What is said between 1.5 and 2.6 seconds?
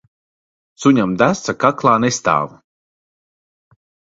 kaklā nestāv.